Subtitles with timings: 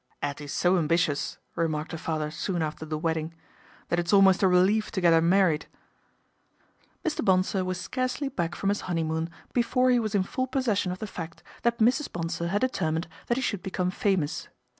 [0.23, 3.35] 'Ettie's so ambitious." remarked her father soon after the wedding,"
[3.89, 5.67] that it's almost a relief to get 'er married."
[7.05, 7.23] Mr.
[7.23, 10.97] Bonsor was scarcely back from his honey moon before he was in full possession of
[10.97, 12.11] the fact that Mrs.
[12.11, 14.47] Bonsor had determined that he should become famous.